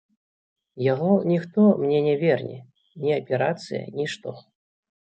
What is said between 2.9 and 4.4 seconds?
ні аперацыя, нішто.